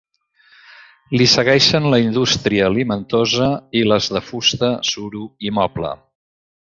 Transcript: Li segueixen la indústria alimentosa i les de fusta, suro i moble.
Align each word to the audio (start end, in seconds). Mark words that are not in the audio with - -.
Li 1.21 1.25
segueixen 1.33 1.85
la 1.93 1.99
indústria 2.05 2.65
alimentosa 2.69 3.51
i 3.83 3.85
les 3.93 4.09
de 4.17 4.23
fusta, 4.31 4.71
suro 4.95 5.23
i 5.51 5.55
moble. 5.61 5.93